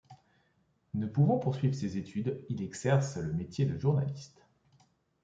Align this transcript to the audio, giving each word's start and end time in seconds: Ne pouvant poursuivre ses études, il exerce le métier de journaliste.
Ne 0.95 1.05
pouvant 1.05 1.37
poursuivre 1.37 1.75
ses 1.75 1.95
études, 1.97 2.43
il 2.49 2.63
exerce 2.63 3.17
le 3.17 3.33
métier 3.33 3.67
de 3.67 3.79
journaliste. 3.79 4.47